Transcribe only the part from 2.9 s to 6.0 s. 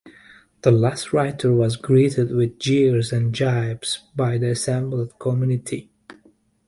and gibes by the assembled community.